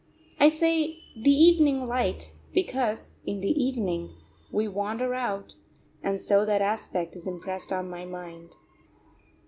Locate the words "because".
2.55-3.13